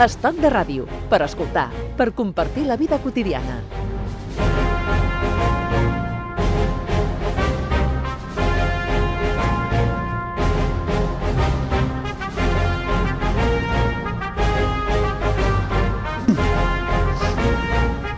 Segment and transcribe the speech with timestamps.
[0.00, 1.66] Estoc de ràdio, per escoltar,
[1.98, 3.58] per compartir la vida quotidiana.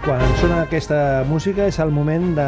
[0.04, 2.46] Quan sona aquesta música és el moment de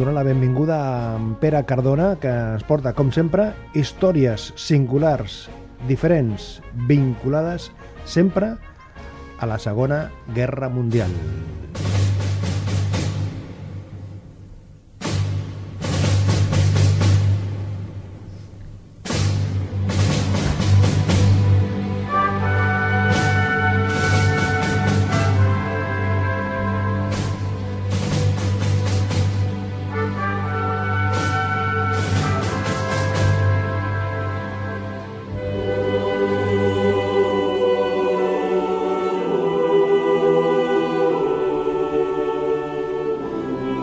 [0.00, 5.44] donar la benvinguda a Pere Cardona, que ens porta, com sempre, històries singulars,
[5.86, 6.56] diferents,
[6.90, 7.70] vinculades
[8.08, 8.56] sempre
[9.38, 11.10] a la Segona Guerra Mundial.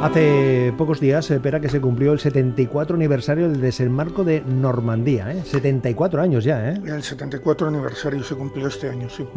[0.05, 5.31] Hace pocos días se espera que se cumplió el 74 aniversario del desembarco de Normandía.
[5.31, 5.41] ¿eh?
[5.43, 6.79] 74 años ya, ¿eh?
[6.85, 9.27] El 74 aniversario se cumplió este año, sí.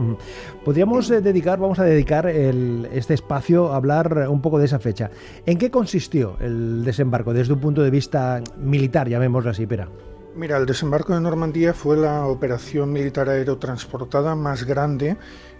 [0.66, 4.78] Podríamos eh, dedicar, vamos a dedicar el- este espacio a hablar un poco de esa
[4.78, 5.10] fecha.
[5.46, 9.88] ¿En qué consistió el desembarco desde un punto de vista militar, llamémoslo así, Pera?
[10.36, 15.16] Mira, el desembarco de Normandía fue la operación militar aerotransportada más grande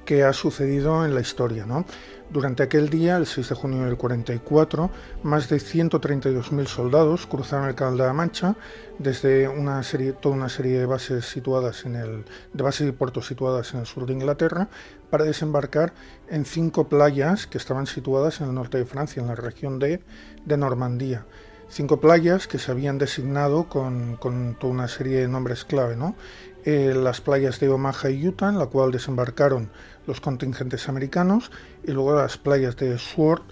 [0.09, 1.67] que ha sucedido en la historia.
[1.67, 1.84] ¿no?
[2.31, 4.91] Durante aquel día, el 6 de junio del 44,
[5.23, 8.56] más de 132.000 soldados cruzaron el Canal de la Mancha
[8.98, 13.27] desde una serie, toda una serie de bases situadas en el, de bases y puertos
[13.27, 14.69] situadas en el sur de Inglaterra
[15.11, 15.92] para desembarcar
[16.31, 20.01] en cinco playas que estaban situadas en el norte de Francia, en la región de,
[20.47, 21.27] de Normandía
[21.70, 26.17] cinco playas que se habían designado con, con toda una serie de nombres clave, ¿no?
[26.64, 29.70] Eh, las playas de Omaha y Utah, en la cual desembarcaron
[30.09, 31.53] los contingentes americanos,
[31.84, 33.42] y luego las playas de Sword,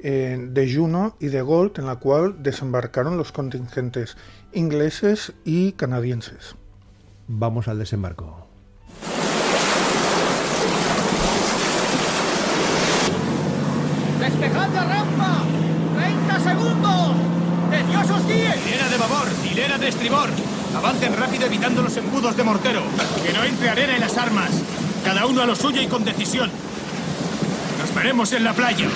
[0.00, 4.16] eh, de Juno y de Gold, en la cual desembarcaron los contingentes
[4.52, 6.56] ingleses y canadienses.
[7.28, 8.46] Vamos al desembarco.
[14.18, 15.42] ¡Despejad la rampa!
[15.96, 17.16] ¡30 segundos!
[17.70, 18.54] ¡Que Dios os guíe!
[18.66, 20.30] Hilera de babor, hilera de estribor.
[20.74, 22.82] Avancen rápido evitando los embudos de mortero.
[23.22, 24.50] Que no entre arena en las armas.
[25.08, 26.50] Cada uno a lo suyo y con decisión.
[27.78, 28.88] Nos veremos en la playa.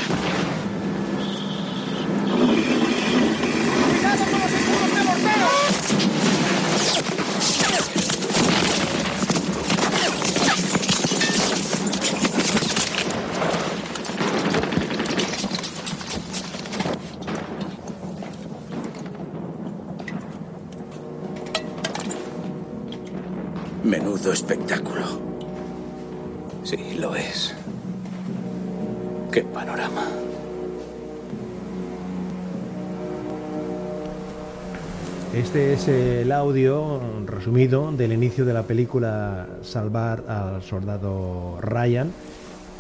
[35.53, 42.11] Este es el audio resumido del inicio de la película Salvar al Soldado Ryan,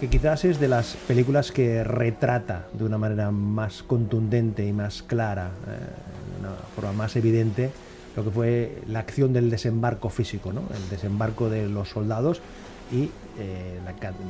[0.00, 5.02] que quizás es de las películas que retrata de una manera más contundente y más
[5.02, 7.70] clara, eh, de una forma más evidente,
[8.16, 10.62] lo que fue la acción del desembarco físico, ¿no?
[10.74, 12.40] el desembarco de los soldados
[12.90, 13.80] y eh,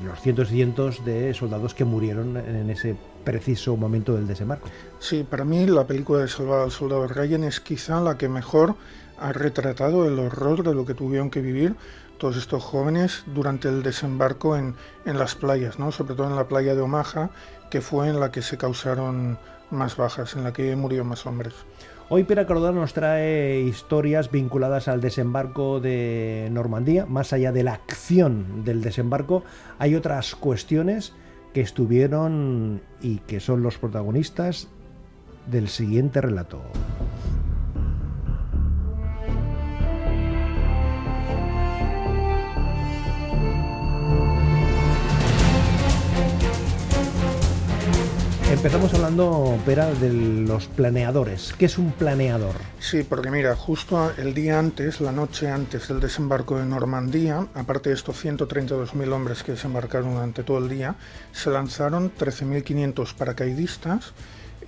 [0.04, 4.68] los cientos y cientos de soldados que murieron en ese preciso momento del desembarco.
[4.98, 8.76] Sí, para mí la película de Salvar al Soldado Ryan es quizá la que mejor
[9.18, 11.76] ha retratado el horror de lo que tuvieron que vivir
[12.18, 14.74] todos estos jóvenes durante el desembarco en,
[15.04, 15.90] en las playas, ¿no?
[15.90, 17.30] sobre todo en la playa de Omaha,
[17.70, 19.38] que fue en la que se causaron
[19.70, 21.54] más bajas, en la que murieron más hombres.
[22.08, 27.06] Hoy Pera Cardona nos trae historias vinculadas al desembarco de Normandía.
[27.06, 29.44] Más allá de la acción del desembarco,
[29.78, 31.14] hay otras cuestiones
[31.52, 34.68] que estuvieron y que son los protagonistas
[35.50, 36.62] del siguiente relato.
[48.62, 51.52] Empezamos hablando, Pera, de los planeadores.
[51.58, 52.54] ¿Qué es un planeador?
[52.78, 57.88] Sí, porque mira, justo el día antes, la noche antes del desembarco de Normandía, aparte
[57.88, 60.94] de estos 132.000 hombres que desembarcaron durante todo el día,
[61.32, 64.12] se lanzaron 13.500 paracaidistas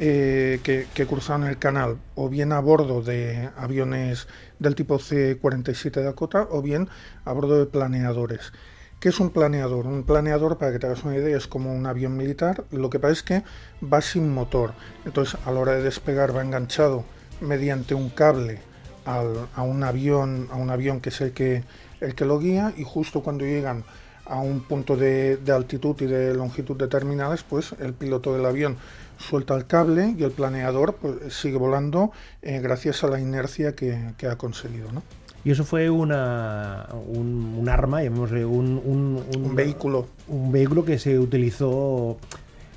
[0.01, 4.27] eh, que, que cruzaron el canal, o bien a bordo de aviones
[4.59, 6.89] del tipo C-47 Dakota, o bien
[7.25, 8.53] a bordo de planeadores.
[9.01, 9.87] ¿Qué es un planeador?
[9.87, 12.65] Un planeador, para que te hagas una idea, es como un avión militar.
[12.71, 13.43] Lo que pasa es que
[13.83, 14.73] va sin motor.
[15.05, 17.05] Entonces, a la hora de despegar va enganchado
[17.41, 18.61] mediante un cable
[19.05, 21.63] a un avión, a un avión que es el que,
[22.01, 23.85] el que lo guía, y justo cuando llegan
[24.27, 28.79] a un punto de, altitud y de longitud determinadas, pues el piloto del avión
[29.19, 32.11] suelta el cable y el planeador pues, sigue volando
[32.43, 34.91] eh, gracias a la inercia que, ha conseguido.
[34.93, 35.03] ¿no?
[35.45, 40.07] Y eso fue una, un, arma, llamémosle, un, un, vehículo.
[40.29, 42.19] Un vehículo que se utilizó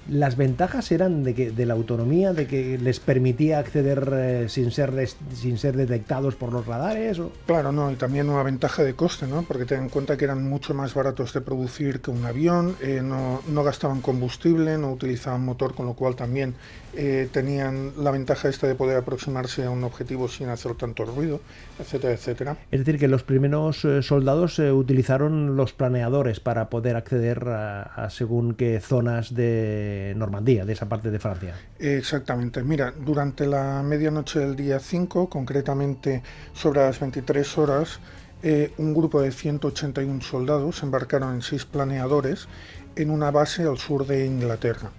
[0.09, 4.71] las ventajas eran de que de la autonomía, de que les permitía acceder eh, sin
[4.71, 4.93] ser
[5.33, 7.19] sin ser detectados por los radares.
[7.19, 7.31] O...
[7.45, 9.43] Claro, no, y también una ventaja de coste, ¿no?
[9.43, 13.01] Porque ten en cuenta que eran mucho más baratos de producir que un avión, eh,
[13.03, 16.55] no, no, gastaban combustible, no utilizaban motor, con lo cual también
[16.95, 21.41] eh, tenían la ventaja esta de poder aproximarse a un objetivo sin hacer tanto ruido,
[21.79, 22.57] etcétera, etcétera.
[22.71, 28.79] Es decir, que los primeros soldados utilizaron los planeadores para poder acceder a según qué
[28.79, 31.55] zonas de Normandía, de esa parte de Francia.
[31.79, 32.63] Exactamente.
[32.63, 36.23] Mira, durante la medianoche del día 5, concretamente
[36.53, 37.99] sobre las 23 horas,
[38.43, 42.47] eh, un grupo de 181 soldados embarcaron en seis planeadores
[42.95, 44.91] en una base al sur de Inglaterra.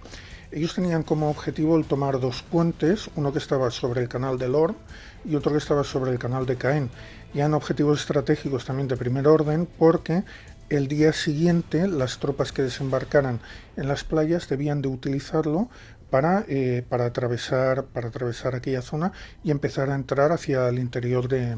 [0.51, 4.47] Ellos tenían como objetivo el tomar dos puentes, uno que estaba sobre el canal de
[4.47, 4.77] Lorne
[5.23, 6.89] y otro que estaba sobre el canal de Caen.
[7.35, 10.23] Ya en objetivos estratégicos también de primer orden porque
[10.69, 13.39] el día siguiente las tropas que desembarcaran
[13.77, 15.69] en las playas debían de utilizarlo
[16.09, 19.11] para, eh, para, atravesar, para atravesar aquella zona
[19.43, 21.57] y empezar a entrar hacia el interior de,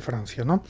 [0.00, 0.44] Francia.
[0.44, 0.64] ¿no?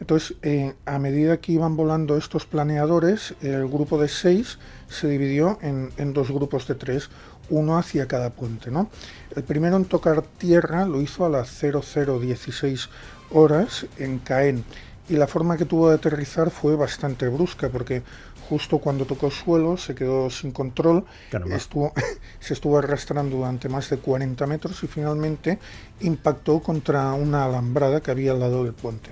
[0.00, 4.58] Entonces, eh, a medida que iban volando estos planeadores, el grupo de seis
[4.88, 7.10] se dividió en, en, dos grupos de tres,
[7.50, 8.70] uno hacia cada puente.
[8.70, 8.88] ¿no?
[9.36, 12.88] El primero en tocar tierra lo hizo a las 0016
[13.30, 14.64] horas en Caen
[15.08, 18.02] y la forma que tuvo de aterrizar fue bastante brusca porque
[18.48, 21.04] justo cuando tocó suelo se quedó sin control,
[21.50, 21.92] estuvo,
[22.40, 25.58] se estuvo arrastrando durante más de 40 metros y finalmente
[26.00, 29.10] impactó contra una alambrada que había al lado del puente.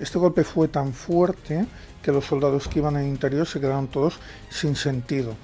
[0.00, 1.66] Este golpe fue tan fuerte
[2.02, 4.18] que los soldados que iban en interior se quedaron todos
[4.48, 5.34] sin sentido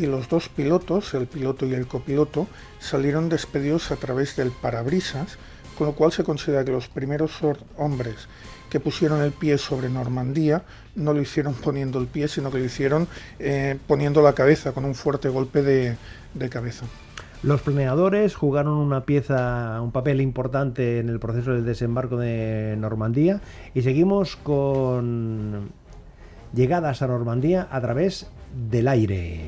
[0.00, 2.46] y los dos pilotos, el piloto y el copiloto,
[2.78, 5.36] salieron despedidos a través del parabrisas,
[5.76, 7.32] con lo cual se considera que los primeros
[7.76, 8.28] hombres
[8.70, 10.62] que pusieron el pie sobre Normandía
[10.94, 13.08] no lo hicieron poniendo el pie, sino que lo hicieron
[13.38, 16.86] eh, poniendo la cabeza con un fuerte golpe de cabeza.
[17.42, 23.40] Los planeadores jugaron una pieza, un papel importante en el proceso del desembarco de Normandía
[23.74, 25.70] y seguimos con
[26.52, 28.30] llegadas a Normandía a través
[28.68, 29.40] del aire.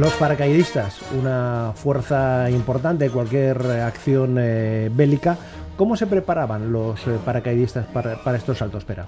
[0.00, 5.36] Los paracaidistas, una fuerza importante de cualquier acción eh, bélica.
[5.76, 9.06] ¿Cómo se preparaban los eh, paracaidistas para, estos saltos, Pera?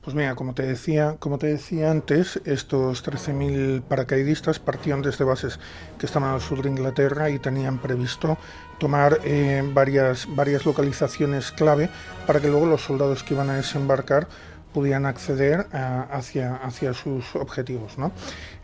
[0.00, 5.60] Pues mira, como te decía, como te decía antes, estos 13.000 paracaidistas partían desde bases
[5.98, 8.38] que estaban al sur de Inglaterra y tenían previsto
[8.78, 11.90] tomar eh, varias, varias localizaciones clave
[12.26, 14.26] para que luego los soldados que iban a desembarcar
[14.72, 17.98] pudieran acceder hacia, hacia sus objetivos.
[17.98, 18.12] ¿no?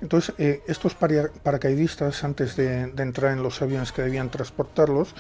[0.01, 5.15] Entonces, eh, estos paracaidistas, antes de, entrar en los aviones que debían transportarlos,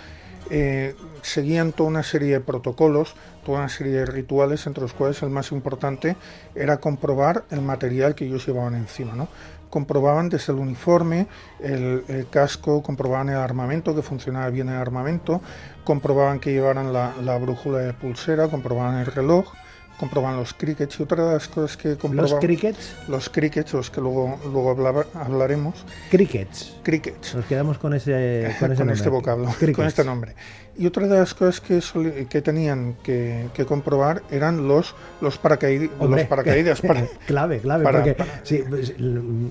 [0.49, 5.21] eh, seguían toda una serie de protocolos, toda una serie de rituales, entre los cuales
[5.23, 6.17] el más importante
[6.55, 9.15] era comprobar el material que ellos llevaban encima.
[9.15, 9.29] ¿no?
[9.71, 11.27] Comprobaban desde el uniforme,
[11.59, 15.41] el, casco, comprobaban el armamento, que funcionaba bien el armamento,
[15.85, 19.53] comprobaban que llevaran la, la brújula de pulsera, comprobaban el reloj,
[19.99, 22.31] comproban los crickets y otra de las cosas que comproban...
[22.31, 22.95] ¿Los crickets?
[23.09, 24.71] Los crickets, los que luego, luego
[25.15, 25.85] hablaremos.
[26.11, 26.77] Crickets.
[26.83, 27.35] Crickets.
[27.35, 30.35] Nos quedamos con ese, con ese este vocablo, con este nombre.
[30.79, 31.81] Y otra de las cosas que,
[32.29, 36.83] que tenían que, comprobar eran los, los, paracaid los paracaídas.
[36.83, 38.95] Para, clave, clave, porque pues,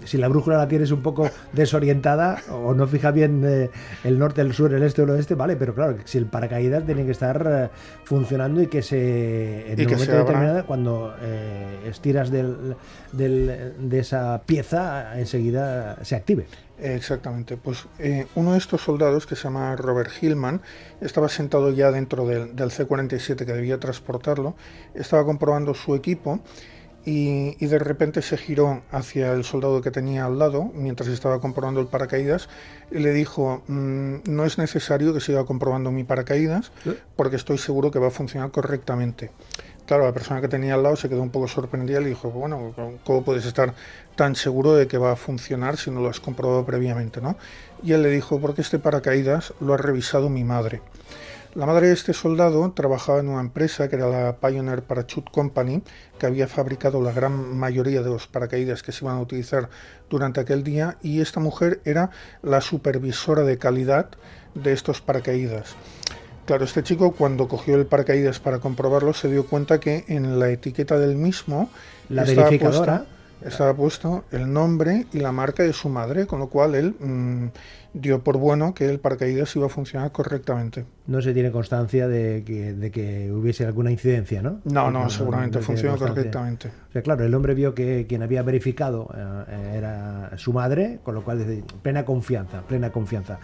[0.05, 3.71] si, la brújula la tienes un poco desorientada o no fija bien eh,
[4.03, 6.85] el norte, el sur, el este o el oeste, vale, pero claro, si el paracaídas
[6.85, 7.69] tiene que estar eh,
[8.03, 12.75] funcionando y que se en el momento determinado, cuando eh, estiras del,
[13.11, 16.47] del, de esa pieza, enseguida se active.
[16.77, 20.61] Exactamente, pues eh, uno de estos soldados que se llama Robert Hillman
[20.99, 24.55] estaba sentado ya dentro del, C-47 que debía transportarlo,
[24.93, 26.41] estaba comprobando su equipo
[27.05, 31.79] y, de repente se giró hacia el soldado que tenía al lado mientras estaba comprobando
[31.79, 32.49] el paracaídas
[32.91, 36.71] y le dijo, mm, no es necesario que siga comprobando mi paracaídas
[37.15, 39.31] porque estoy seguro que va a funcionar correctamente.
[39.85, 42.31] Claro, la persona que tenía al lado se quedó un poco sorprendida y le dijo,
[42.31, 42.73] bueno,
[43.03, 43.75] ¿cómo puedes estar
[44.15, 47.21] tan seguro de que va a funcionar si no lo has comprobado previamente?
[47.21, 47.37] ¿no?
[47.83, 50.81] Y él le dijo, porque este paracaídas lo ha revisado mi madre.
[51.53, 55.83] La madre de este soldado trabajaba en una empresa que era la Pioneer Parachute Company,
[56.19, 59.69] que había fabricado la gran mayoría de los paracaídas que se iban a utilizar
[60.09, 62.09] durante aquel día, y esta mujer era
[62.41, 64.09] la supervisora de calidad
[64.53, 65.75] de estos paracaídas.
[66.45, 70.49] Claro, este chico cuando cogió el paracaídas para comprobarlo se dio cuenta que en la
[70.49, 71.69] etiqueta del mismo
[72.09, 72.97] La estaba verificadora.
[73.39, 76.95] puesta- estaba puesto el nombre y la marca de su madre, con lo cual él
[76.99, 77.45] mm,
[77.95, 80.85] dio por bueno que el paracaídas iba a funcionar correctamente.
[81.07, 84.59] No se tiene constancia de que, de que hubiese alguna incidencia, ¿no?
[84.65, 86.67] No, no, seguramente tiene funcionó correctamente.
[86.89, 91.15] O sea, claro, el hombre vio que quien había verificado eh, era su madre, con
[91.15, 93.39] lo cual plena confianza, plena confianza.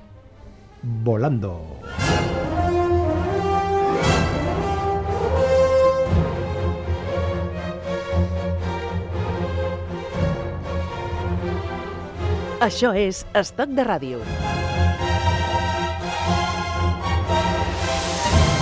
[0.83, 1.79] volando.
[12.65, 14.19] Això és Estoc de Ràdio.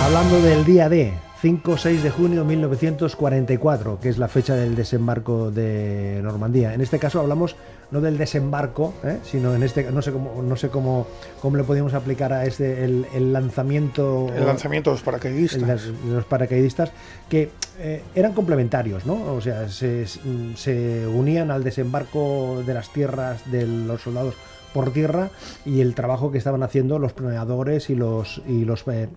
[0.04, 5.50] Hablando del día D, 5-6 de junio de 1944, que es la fecha del desembarco
[5.50, 6.74] de Normandía.
[6.74, 7.56] En este caso hablamos
[7.90, 9.20] no del desembarco, ¿eh?
[9.22, 11.06] sino en este no sé cómo no sé cómo
[11.40, 15.84] cómo le podíamos aplicar a este el, el lanzamiento El lanzamiento de los paracaidistas.
[15.84, 16.92] el los paracaidistas
[17.28, 19.34] que eh, eran complementarios, ¿no?
[19.34, 24.34] O sea, se, se unían al desembarco de las tierras de los soldados
[24.74, 25.30] por tierra
[25.64, 29.08] y el trabajo que estaban haciendo los planeadores y los y los eh.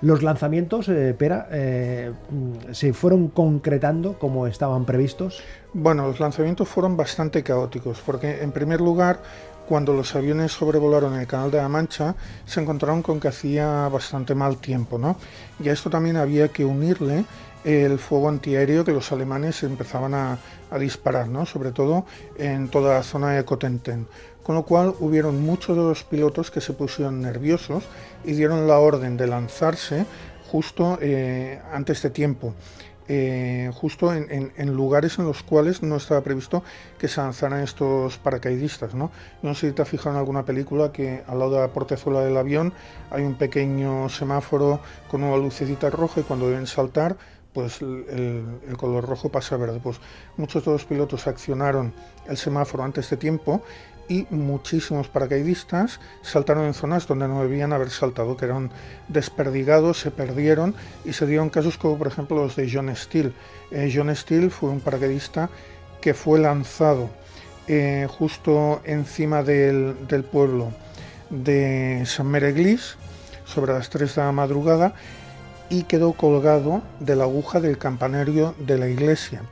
[0.00, 2.12] Los lanzamientos, eh, Pera, eh,
[2.72, 5.42] se fueron concretando como estaban previstos.
[5.74, 9.20] Bueno, los lanzamientos fueron bastante caóticos, porque en primer lugar,
[9.66, 12.14] cuando los aviones sobrevolaron el Canal de la Mancha,
[12.44, 15.16] se encontraron con que hacía bastante mal tiempo, ¿no?
[15.60, 17.24] Y a esto también había que unirle
[17.64, 20.38] el fuego antiaéreo que los alemanes empezaban a,
[20.80, 21.44] disparar, ¿no?
[21.44, 22.06] Sobre todo
[22.38, 24.08] en toda la zona de Cotenten.
[24.42, 27.84] Con lo cual hubieron muchos de los pilotos que se pusieron nerviosos
[28.24, 30.06] y dieron la orden de lanzarse
[30.50, 32.54] justo eh, antes de tiempo
[33.14, 36.62] eh, justo en, lugares en los cuales no estaba previsto
[36.98, 38.94] que se lanzaran estos paracaidistas.
[38.94, 39.10] ¿no?
[39.42, 42.20] No sé si te has fijado en alguna película que al lado de la portezuela
[42.20, 42.72] del avión
[43.10, 47.16] hay un pequeño semáforo con una lucecita roja y cuando deben saltar
[47.52, 49.78] pues el- el color rojo pasa a verde.
[49.82, 49.98] Pues
[50.38, 51.92] muchos de los pilotos accionaron
[52.26, 53.62] el semáforo antes de tiempo
[54.12, 58.70] y muchísimos paracaidistas saltaron en zonas donde no debían haber saltado, que eran
[59.08, 60.74] desperdigados, se perdieron
[61.06, 63.32] y se dieron casos como por ejemplo los de John Steele.
[63.70, 65.48] Eh, John Steele fue un paracaidista
[66.02, 67.08] que fue lanzado
[67.68, 69.94] eh, justo encima del,
[70.30, 70.72] pueblo
[71.30, 72.96] de San Mereglis
[73.46, 74.94] sobre las 3 de la madrugada
[75.70, 79.42] y quedó colgado de la aguja del campanario de la iglesia.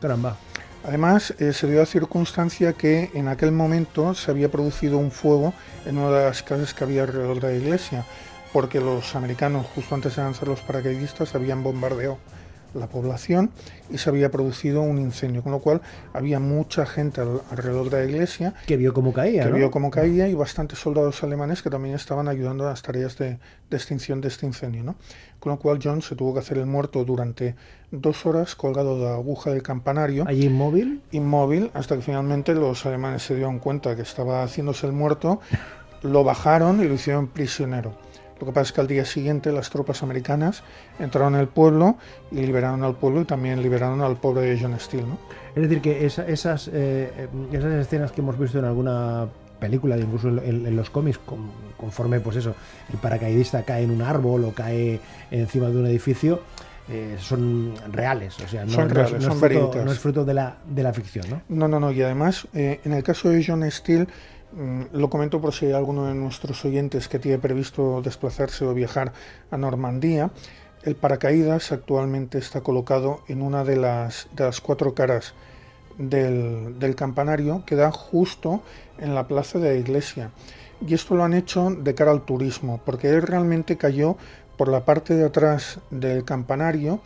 [0.84, 5.52] Además, eh, se dio la circunstancia que en aquel momento se había producido un fuego
[5.84, 8.04] en una de las casas que había alrededor de la iglesia,
[8.52, 12.18] porque los americanos, justo antes de lanzar los paracaidistas, habían bombardeado
[12.74, 13.50] la población
[13.90, 15.80] y se había producido un incendio, con lo cual
[16.12, 19.56] había mucha gente al- alrededor de la iglesia Que vio cómo caía, que ¿no?
[19.56, 23.38] vio cómo caía y bastantes soldados alemanes que también estaban ayudando a las tareas de,
[23.70, 24.84] de extinción de este incendio.
[24.84, 24.94] ¿no?
[25.40, 27.54] Con lo cual John se tuvo que hacer el muerto durante
[27.90, 31.00] dos horas colgado de la aguja del campanario Allí inmóvil.
[31.10, 35.40] inmóvil hasta que finalmente los alemanes se dieron cuenta que estaba haciéndose el muerto,
[36.02, 37.92] lo bajaron y lo hicieron prisionero.
[38.40, 40.62] Lo que pasa es que al día siguiente las tropas americanas
[40.98, 41.96] entraron en el pueblo
[42.32, 45.06] y liberaron al pueblo y también liberaron al pobre John Steele.
[45.06, 45.18] ¿no?
[45.54, 46.72] Es decir, que esa- esas, eh,
[47.16, 49.26] eh, esas escenas que hemos visto en alguna
[49.58, 52.54] película, incluso en, los cómics, con- conforme pues eso,
[52.90, 56.40] el paracaidista cae en un árbol o cae encima de un edificio,
[56.88, 58.40] eh, son reales.
[58.40, 60.32] O sea, no, Son no reales, es, no son es fruto, no es fruto de
[60.34, 61.42] la, de la ficción, ¿no?
[61.50, 61.92] No, no, no.
[61.92, 64.06] Y además, eh, en el caso de John Steele,
[64.92, 69.12] lo comento por si hay alguno de nuestros oyentes que tiene previsto desplazarse o viajar
[69.50, 70.30] a Normandía.
[70.82, 75.34] El paracaídas actualmente está colocado en una de las, de las cuatro caras
[75.98, 78.62] del, del campanario que da justo
[78.98, 80.30] en la plaza de la iglesia.
[80.86, 84.16] y esto lo han hecho de cara al turismo, porque él realmente cayó
[84.56, 87.00] por la parte de atrás del campanario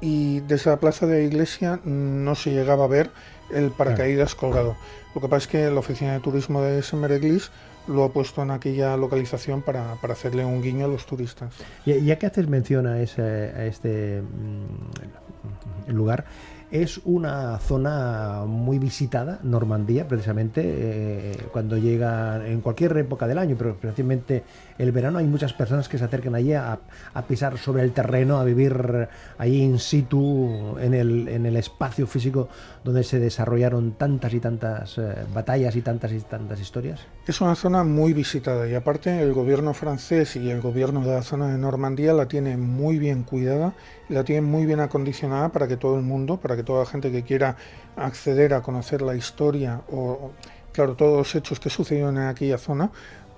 [0.00, 3.10] y desde la plaza de la iglesia no se llegaba a ver
[3.50, 4.76] el paracaídas colgado.
[5.14, 7.50] Lo que pasa es que la oficina de turismo de Semereglis
[7.88, 11.54] lo ha puesto en aquella localización para, para hacerle un guiño a los turistas.
[11.84, 16.24] Ya, ya que haces mención a, ese, a este mm, lugar,
[16.70, 23.54] es una zona muy visitada, Normandía, precisamente, eh, cuando llega en cualquier época del año,
[23.56, 24.44] pero especialmente
[24.78, 26.78] el verano, hay muchas personas que se acercan allí a,
[27.14, 29.08] a pisar sobre el terreno, a vivir
[29.38, 32.48] allí in situ, en el, en el espacio físico
[32.84, 37.00] donde se desarrollaron tantas y tantas eh, batallas y tantas y tantas historias.
[37.26, 41.22] Es una zona muy visitada y aparte el gobierno francés y el gobierno de la
[41.22, 43.74] zona de Normandía la tiene muy bien cuidada,
[44.08, 47.10] la tiene muy bien acondicionada para que todo el mundo, para que toda la gente
[47.10, 47.56] que quiera
[47.96, 50.30] acceder a conocer la historia o,
[50.72, 52.90] claro, todos los hechos que sucedieron en aquella zona,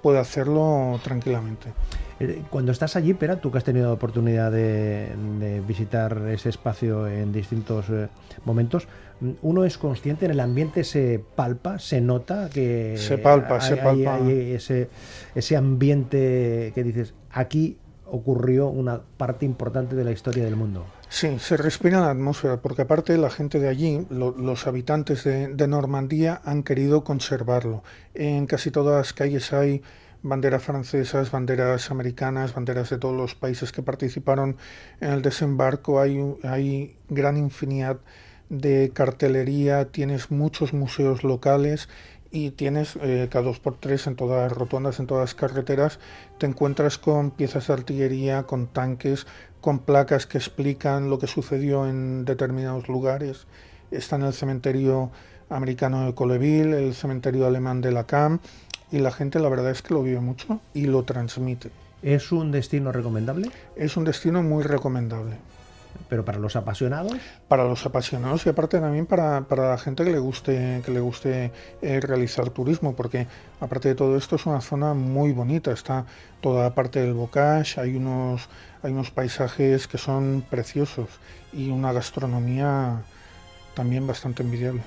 [0.03, 1.73] pueda hacerlo tranquilamente.
[2.21, 5.09] Eh, Cuando estás allí, Pera, tú que has tenido oportunidad de,
[5.41, 8.07] de visitar ese espacio en distintos eh,
[8.45, 8.87] momentos,
[9.21, 13.61] mm, uno es consciente, en el ambiente se palpa, se nota que Se palpa, hay,
[13.61, 14.15] se hay- palpa.
[14.15, 14.89] hay ese,
[15.35, 17.77] ese ambiente que dices, aquí
[18.11, 20.85] ocurrió una parte importante de la historia del mundo.
[21.09, 25.69] Sí, se respira la atmósfera, porque aparte la gente de allí, lo- los habitantes de,
[25.69, 27.83] Normandía, han querido conservarlo.
[28.15, 29.83] En casi todas las calles hay
[30.23, 34.57] banderas francesas, banderas americanas, banderas de todos los países que participaron
[35.01, 36.01] en el desembarco.
[36.01, 37.99] Hay, hay gran infinidad
[38.51, 41.89] de cartelería, tienes muchos museos locales
[42.31, 45.99] y tienes eh, cada dos por tres en todas las rotondas, en todas las carreteras,
[46.39, 49.27] te encuentras con piezas de artillería, con tanques,
[49.61, 53.47] con placas que explican lo que sucedió en determinados lugares.
[53.91, 55.11] Está en el cementerio
[55.49, 58.41] americano de Colleville, el cementerio alemán de Lacan,
[58.91, 61.71] y la gente la verdad es que lo vive mucho y lo transmite.
[62.03, 63.51] ¿Es un destino recomendable?
[63.77, 65.37] Es un destino muy recomendable
[66.09, 67.13] Pero para los apasionados,
[67.49, 71.01] para los apasionados y aparte también para, para la gente que le guste que le
[71.01, 73.27] guste eh, realizar turismo porque
[73.61, 76.07] aparte de todo esto es una zona muy bonita está
[76.41, 78.49] toda la parte del bocage hay unos
[78.83, 81.09] hay unos paisajes que son preciosos
[81.53, 83.03] y una gastronomía
[83.75, 84.83] también bastante envidiable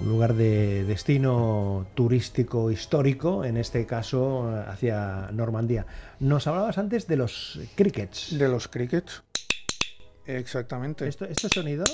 [0.00, 5.86] un lugar de destino turístico histórico, en este caso hacia Normandía.
[6.20, 8.38] Nos hablabas antes de los crickets.
[8.38, 9.22] de los crickets
[10.28, 11.84] exactamente Esto, este sonido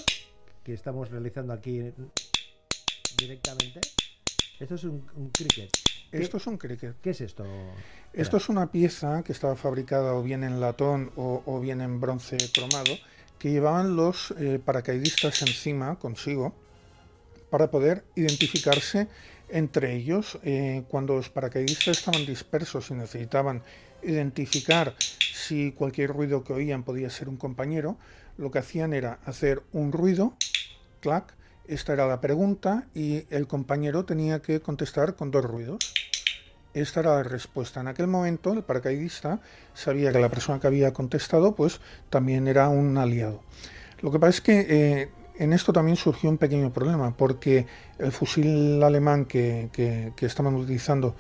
[0.63, 1.93] que estamos realizando aquí
[3.17, 3.81] directamente,
[4.59, 5.71] esto es un, un cricket.
[6.11, 7.45] ¿Qué, esto es un cricket qué es esto?
[8.13, 12.01] Esto es una pieza que estaba fabricada o bien en latón o, o bien en
[12.01, 12.97] bronce cromado,
[13.39, 16.55] que llevaban los eh, paracaidistas encima consigo
[17.51, 19.09] para poder identificarse
[19.49, 20.39] entre ellos.
[20.43, 23.63] Eh, cuando los paracaidistas estaban dispersos y necesitaban
[24.03, 27.97] identificar si cualquier ruido que oían podía ser un compañero,
[28.37, 30.35] lo que hacían era hacer un ruido,
[31.01, 31.35] clac,
[31.67, 35.95] esta era la pregunta y el compañero tenía que contestar con dos ruidos.
[36.75, 37.81] Esta era la respuesta.
[37.81, 39.41] En aquel momento el paracaidista
[39.73, 43.43] sabía que la persona que había contestado pues también era un aliado.
[44.01, 47.67] Lo que pasa es que eh, en esto también surgió un pequeño problema porque
[47.99, 51.15] el fusil alemán que, que, que estaban utilizando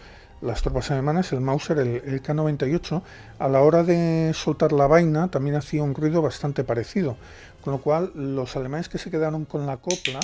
[0.44, 3.02] las tropas alemanas, el Mauser, el, el K-98,
[3.38, 7.16] a la hora de soltar la vaina también hacía un ruido bastante parecido.
[7.62, 10.20] Con lo cual los alemanes que se quedaron con la copla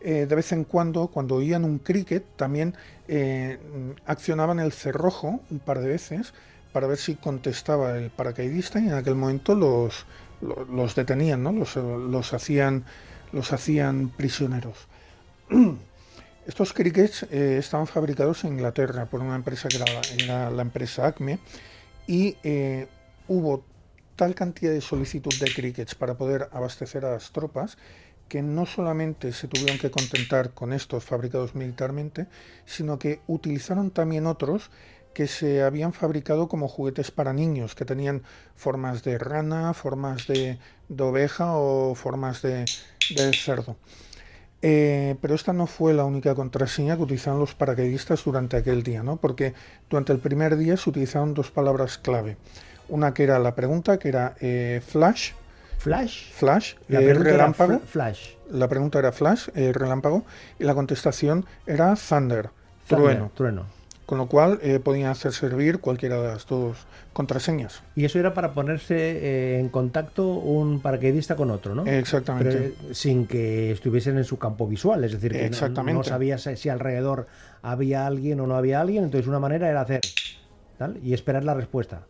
[0.00, 2.74] eh, de vez en cuando, cuando oían un cricket, también
[3.08, 3.58] eh,
[4.04, 6.34] accionaban el cerrojo un par de veces
[6.72, 10.04] para ver si contestaba el paracaidista y en aquel momento los,
[10.42, 11.52] los, los detenían, ¿no?
[11.52, 12.84] los, los, hacían,
[13.32, 14.86] los hacían prisioneros.
[16.46, 19.78] Estos crickets eh, estaban fabricados en Inglaterra por una empresa que
[20.22, 21.40] era la, empresa Acme
[22.06, 22.86] y eh,
[23.26, 23.64] hubo
[24.14, 27.76] tal cantidad de solicitud de crickets para poder abastecer a las tropas
[28.28, 32.28] que no solamente se tuvieron que contentar con estos fabricados militarmente,
[32.64, 34.70] sino que utilizaron también otros
[35.14, 38.22] que se habían fabricado como juguetes para niños, que tenían
[38.54, 42.66] formas de rana, formas de, de oveja o formas de,
[43.10, 43.76] de cerdo.
[44.62, 49.02] Eh, pero esta no fue la única contraseña que utilizaron los paracaidistas durante aquel día,
[49.02, 49.16] ¿no?
[49.16, 49.52] porque
[49.90, 52.36] durante el primer día se utilizaron dos palabras clave.
[52.88, 55.32] Una que era la pregunta, que era eh, flash,
[55.78, 56.30] Flash.
[56.32, 57.72] Flash, La eh, pregunta era relámpago.
[57.74, 58.28] fl- Flash.
[58.50, 60.24] La pregunta era flash, eh, relámpago,
[60.58, 62.48] y la contestación era thunder,
[62.88, 63.30] Thunder, trueno.
[63.34, 63.66] trueno.
[64.06, 67.82] Con lo cual eh, podían hacer servir cualquiera de las dos contraseñas.
[67.96, 71.84] Y eso era para ponerse eh, en contacto un paracaidista con otro, ¿no?
[71.86, 72.50] Exactamente.
[72.50, 76.48] Pero, eh, sin que estuviesen en su campo visual, es decir, que no, no, sabías
[76.54, 77.26] si alrededor
[77.62, 80.02] había alguien o no había alguien, entonces una manera era hacer
[80.78, 82.02] tal y esperar la respuesta.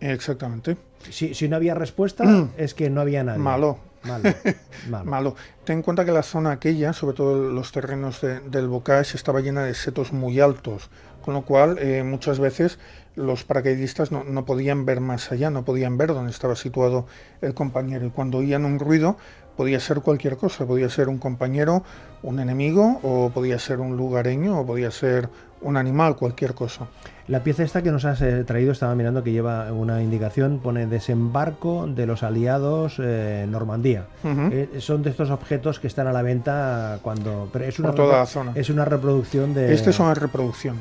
[0.00, 0.76] Exactamente.
[1.10, 2.24] Si, si no había respuesta,
[2.58, 3.38] es que no había nadie.
[3.38, 3.87] Malo.
[4.04, 4.34] Malo,
[4.88, 5.04] malo.
[5.04, 5.36] malo.
[5.64, 9.40] Ten en cuenta que la zona aquella, sobre todo los terrenos de, del Bocage, estaba
[9.40, 10.90] llena de setos muy altos,
[11.22, 12.78] con lo cual eh, muchas veces
[13.18, 17.06] los paracaidistas no, no, podían ver más allá, no podían ver dónde estaba situado
[17.42, 18.06] el compañero.
[18.06, 19.16] Y cuando oían un ruido,
[19.56, 21.82] podía ser cualquier cosa, podía ser un compañero,
[22.22, 25.28] un enemigo, o podía ser un lugareño, o podía ser
[25.60, 26.86] un animal, cualquier cosa.
[27.26, 30.86] La pieza esta que nos has eh, traído, estaba mirando que lleva una indicación, pone
[30.86, 34.06] desembarco de los aliados eh, Normandía.
[34.22, 34.52] Uh -huh.
[34.52, 37.48] eh, son de estos objetos que están a la venta cuando...
[37.52, 38.52] Pero es una, Por toda la zona.
[38.54, 39.74] Es una reproducción de...
[39.74, 40.76] Este es una reproducción.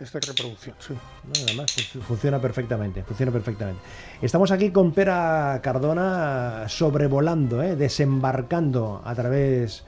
[0.00, 0.92] Esta reproducción, sí.
[0.92, 1.72] No, además,
[2.06, 3.80] funciona perfectamente, funciona perfectamente.
[4.22, 9.84] Estamos aquí con Pera Cardona sobrevolando, eh, desembarcando a través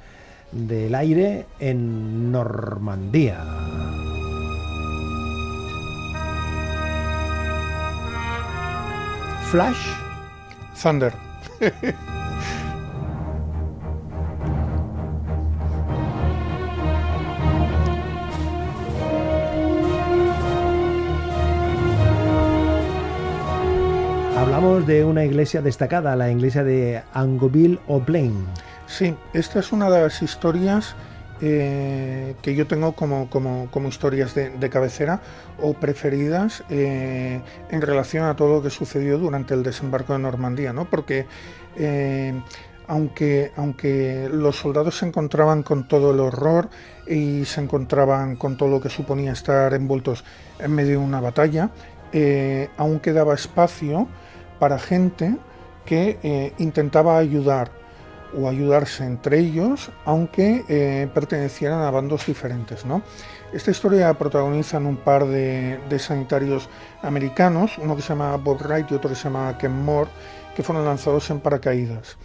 [0.51, 3.45] del aire en Normandía.
[9.51, 9.79] Flash.
[10.81, 11.13] Thunder.
[24.91, 28.35] de una iglesia destacada, la iglesia de Angoville-au-Plain.
[28.89, 30.97] Sí, esta es una de las historias
[31.41, 35.21] eh, que yo tengo como, como, historias de, de, cabecera
[35.63, 40.73] o preferidas eh, en relación a todo lo que sucedió durante el desembarco de Normandía,
[40.73, 40.87] ¿no?
[40.87, 41.27] Porque
[41.77, 42.35] eh,
[42.89, 46.69] aunque, aunque los soldados se encontraban con todo el horror
[47.07, 50.25] y se encontraban con todo lo que suponía estar envueltos
[50.59, 51.71] en medio de una batalla,
[52.77, 54.09] aún quedaba espacio
[54.61, 55.37] para gente
[55.85, 57.73] que intentaba ayudar
[58.37, 62.85] o ayudarse entre ellos, aunque eh, pertenecieran a bandos diferentes.
[62.85, 63.03] ¿no?
[63.53, 66.69] Esta historia protagonizan un par de, de, sanitarios
[67.03, 70.11] americanos, uno que se llama Bob Wright y otro que se llama Ken Moore,
[70.55, 72.17] que fueron lanzados en paracaídas.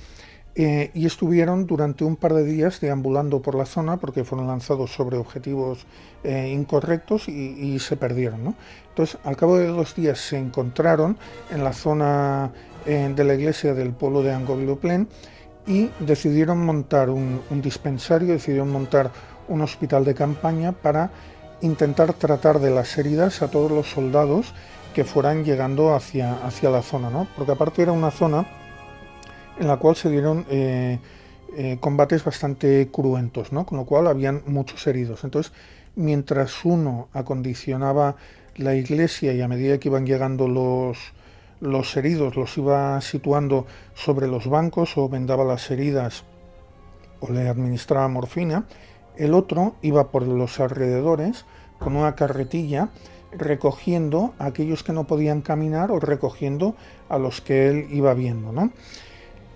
[0.57, 4.93] Eh, y estuvieron durante un par de días deambulando por la zona porque fueron lanzados
[4.93, 5.85] sobre objetivos
[6.23, 8.45] eh, incorrectos y, se perdieron.
[8.45, 8.55] ¿no?
[8.87, 11.17] Entonces, al cabo de dos días se encontraron
[11.51, 12.51] en la zona
[12.85, 15.09] eh, de la iglesia del pueblo de Angoville-Plain
[15.67, 19.11] y decidieron montar un, un, dispensario, decidieron montar
[19.49, 21.11] un hospital de campaña para
[21.59, 24.53] intentar tratar de las heridas a todos los soldados
[24.93, 27.27] que fueran llegando hacia, hacia la zona, ¿no?
[27.35, 28.45] porque aparte era una zona
[29.59, 30.99] en la cual se dieron eh,
[31.57, 33.65] eh, combates bastante cruentos, ¿no?
[33.65, 35.23] con lo cual habían muchos heridos.
[35.23, 35.53] Entonces,
[35.95, 38.15] mientras uno acondicionaba
[38.57, 40.97] la iglesia y a medida que iban llegando los,
[41.61, 46.23] los heridos los iba situando sobre los bancos o vendaba las heridas
[47.19, 48.65] o le administraba morfina.
[49.17, 51.45] El otro iba por los alrededores
[51.79, 52.89] con una carretilla
[53.31, 56.75] recogiendo a aquellos que no podían caminar o recogiendo
[57.09, 58.51] a los que él iba viendo.
[58.51, 58.71] ¿no?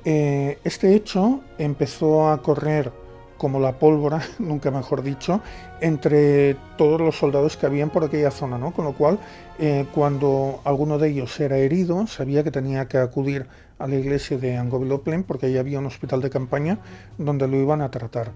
[0.06, 2.92] Eh, este hecho empezó a correr
[3.40, 5.42] como la pólvora, nunca mejor dicho,
[5.82, 8.72] entre todos los soldados que habían por aquella zona, ¿no?
[8.72, 9.18] Con lo cual,
[9.58, 13.48] eh, cuando alguno de ellos era herido, sabía que tenía que acudir
[13.80, 16.80] a la iglesia de Angoville-Plain porque ahí había un hospital de campaña
[17.18, 18.32] donde lo iban a tratar.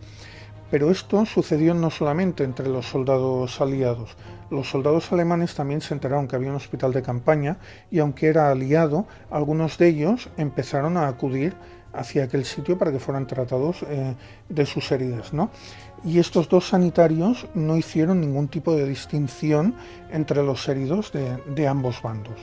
[0.71, 4.15] Pero esto sucedió no solamente entre los soldados aliados,
[4.53, 7.57] los soldados alemanes también se enteraron que había un hospital de campaña
[7.89, 11.55] y aunque era aliado, algunos de ellos empezaron a acudir
[11.91, 14.15] hacia aquel sitio para que fueran tratados eh,
[14.49, 15.33] de sus heridas.
[15.33, 15.49] ¿no?
[16.03, 19.75] Y estos dos sanitarios no hicieron ningún tipo de distinción
[20.11, 22.39] entre los heridos de, ambos bandos.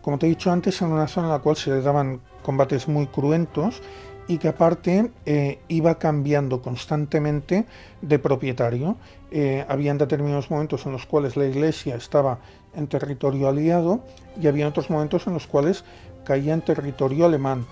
[0.00, 3.06] Como te he dicho antes, en una zona en la cual se daban combates muy
[3.06, 3.80] cruentos
[4.28, 7.66] y que aparte eh, iba cambiando constantemente
[8.00, 8.96] de propietario.
[9.34, 12.40] Eh, habían determinados momentos en los cuales la iglesia estaba
[12.74, 14.04] en territorio aliado
[14.38, 15.84] y había otros momentos en los cuales
[16.22, 17.64] caía en territorio alemán.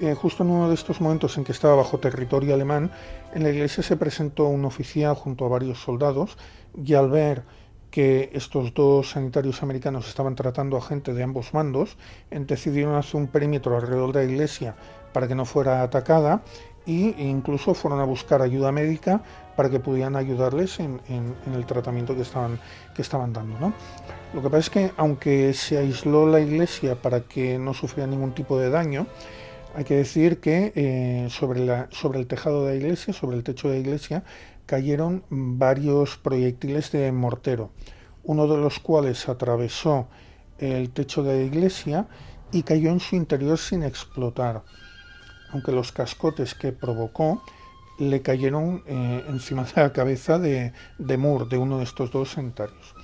[0.00, 2.90] Eh, justo en uno de estos momentos en que estaba bajo territorio alemán,
[3.34, 6.38] en la iglesia se presentó un oficial junto a varios soldados
[6.82, 7.42] y al ver
[7.90, 11.98] que estos dos sanitarios americanos estaban tratando a gente de ambos bandos,
[12.30, 14.76] decidieron hacer un perímetro alrededor de la iglesia
[15.12, 16.42] para que no fuera atacada
[16.86, 19.22] e incluso fueron a buscar ayuda médica
[19.56, 21.00] para que pudieran ayudarles en,
[21.54, 22.58] el tratamiento que estaban,
[22.94, 23.58] que estaban dando.
[23.58, 23.74] ¿no?
[24.34, 28.32] Lo que pasa es que aunque se aisló la iglesia para que no sufriera ningún
[28.32, 29.06] tipo de daño,
[29.74, 33.44] hay que decir que eh, sobre, la, sobre el tejado de la iglesia, sobre el
[33.44, 34.24] techo de la iglesia,
[34.66, 37.70] cayeron varios proyectiles de mortero.
[38.24, 40.08] uno de los cuales atravesó
[40.58, 42.06] el techo de la iglesia
[42.52, 44.62] y cayó en su interior sin explotar,
[45.52, 47.42] aunque los cascotes que provocó
[47.98, 52.32] le cayeron eh, encima de la cabeza de, de Moore, de uno de estos dos
[52.32, 52.94] sanitarios.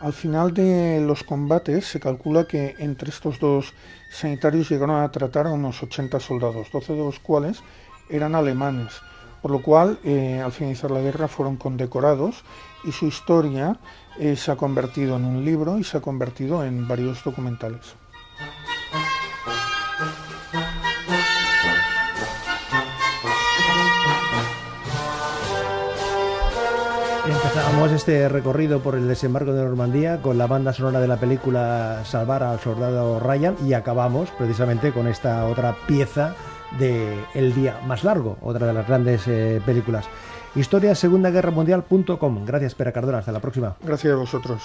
[0.00, 3.74] Al final de los combates se calcula que entre estos dos
[4.10, 7.62] sanitarios llegaron a tratar a unos 80 soldados, 12 de los cuales
[8.08, 8.94] eran alemanes,
[9.42, 12.44] por lo cual eh, al finalizar la guerra fueron condecorados
[12.84, 13.78] y su historia
[14.18, 17.94] eh, se ha convertido en un libro y se ha convertido en varios documentales.
[27.50, 32.02] Empezamos este recorrido por el desembarco de Normandía con la banda sonora de la película
[32.04, 36.36] Salvar al soldado Ryan y acabamos precisamente con esta otra pieza
[36.78, 40.06] de El día más largo, otra de las grandes eh, películas.
[40.54, 42.44] Historia Segunda Guerra Mundial.com.
[42.44, 43.18] Gracias, Pera Cardona.
[43.18, 43.74] Hasta la próxima.
[43.82, 44.62] Gracias a vosotros.